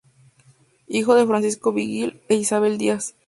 [0.87, 3.13] Hijo de Francisco Vigil e Isabel Díaz.